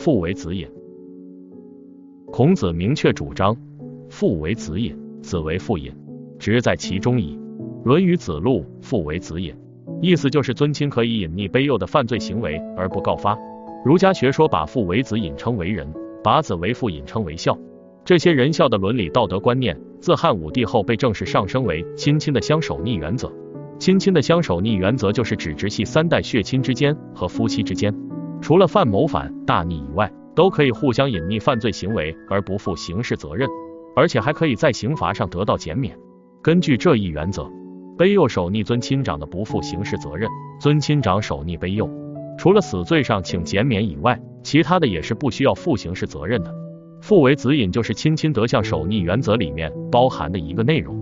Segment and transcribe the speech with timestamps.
[0.00, 0.66] 父为子也。
[2.32, 3.54] 孔子明确主张，
[4.08, 5.94] 父为子也，子为父也，
[6.38, 7.38] 直在其中矣。
[7.84, 9.54] 论语子路，父为子也，
[10.00, 13.36] 意思就是尊亲可以隐匿卑幼的犯罪行为而不告发。
[13.84, 15.86] 儒家学说把父为子隐称为仁，
[16.24, 17.58] 把子为父隐称为孝。
[18.02, 23.30] 这些仁孝的伦理道德观念，自汉武帝后被正式上升为亲亲的相守逆原则。
[23.78, 27.94] 亲亲的相守逆原则就是指直系三代血亲之间和夫妻之间，
[28.40, 30.12] 除了犯谋反大逆以外。
[30.32, 33.48] 都可以互相隐匿犯罪行为而不负刑事责任，
[33.96, 35.98] 而且还可以在刑罚上得到减免。
[36.40, 37.50] 根据这一原则，
[37.98, 40.30] 卑幼守逆尊亲长的不负刑事责任，
[40.60, 41.90] 尊亲长守逆卑幼，
[42.38, 46.54] 除了死罪上请减免以外，其他的也是不需要负刑事责任的。
[47.02, 50.99] 父为子隐就是亲亲德相守逆原则里面包含的一个内容。